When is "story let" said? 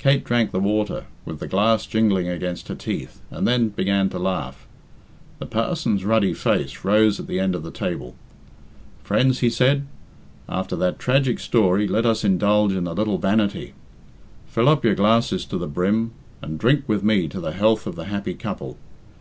11.38-12.04